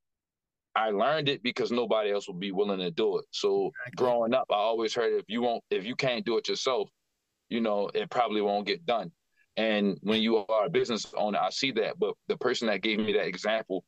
[0.75, 3.27] I learned it because nobody else would be willing to do it.
[3.31, 3.93] So exactly.
[3.97, 6.89] growing up, I always heard if you won't, if you can't do it yourself,
[7.49, 9.13] you know, it probably won't get done.
[9.57, 11.99] And when you are a business owner, I see that.
[11.99, 13.85] But the person that gave me that example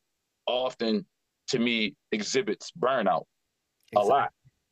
[0.46, 1.06] often
[1.48, 3.24] to me exhibits burnout
[3.92, 3.96] exactly.
[3.96, 4.30] a lot.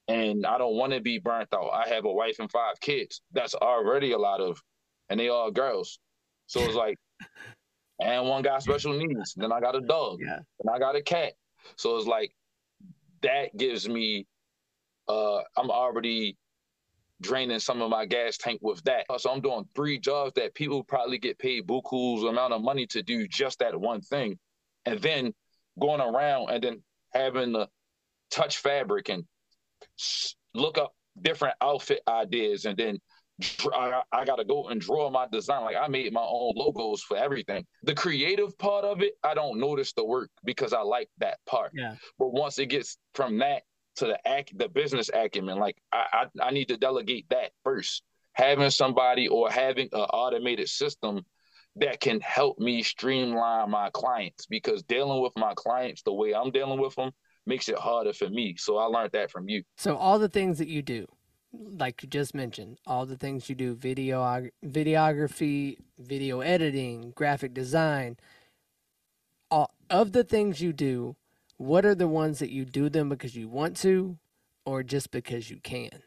[0.09, 1.71] And I don't want to be burnt out.
[1.71, 3.23] I have a wife and five kids.
[3.33, 4.61] That's already a lot of,
[5.09, 5.99] and they all girls.
[6.47, 6.99] So it's like,
[8.01, 9.33] and one got special needs.
[9.35, 10.19] Then I got a dog.
[10.21, 10.41] Yeah.
[10.61, 11.33] And I got a cat.
[11.77, 12.33] So it's like
[13.23, 14.27] that gives me
[15.09, 16.37] uh I'm already
[17.23, 19.07] draining some of my gas tank with that.
[19.19, 23.03] So I'm doing three jobs that people probably get paid buku's amount of money to
[23.03, 24.39] do just that one thing.
[24.85, 25.33] And then
[25.81, 26.83] going around and then
[27.15, 27.69] having to
[28.31, 29.25] touch fabric and
[30.55, 32.99] look up different outfit ideas and then
[33.74, 35.64] I, I got to go and draw my design.
[35.64, 37.64] Like I made my own logos for everything.
[37.84, 41.72] The creative part of it, I don't notice the work because I like that part.
[41.74, 41.97] Yeah.
[42.18, 43.62] But once it gets from that
[43.97, 48.03] to the act, the business acumen, like I, I, I need to delegate that first.
[48.34, 51.20] Having somebody or having an automated system
[51.76, 56.51] that can help me streamline my clients because dealing with my clients the way I'm
[56.51, 57.11] dealing with them
[57.47, 58.57] makes it harder for me.
[58.59, 59.62] So I learned that from you.
[59.76, 61.07] So all the things that you do,
[61.53, 68.17] like you just mentioned, all the things you do video videography, video editing, graphic design.
[69.51, 71.17] All of the things you do,
[71.59, 74.19] what are the ones that you do them because you want to
[74.65, 76.03] or just because you can?